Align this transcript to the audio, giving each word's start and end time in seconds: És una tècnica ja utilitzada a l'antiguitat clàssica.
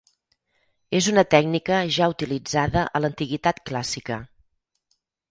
És 0.99 1.09
una 1.09 1.23
tècnica 1.33 1.81
ja 1.97 2.07
utilitzada 2.13 2.85
a 2.99 3.01
l'antiguitat 3.03 3.61
clàssica. 3.71 4.17